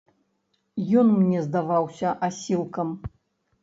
Ён 1.03 1.13
мне 1.19 1.45
здаваўся 1.47 2.17
асілкам. 2.33 2.87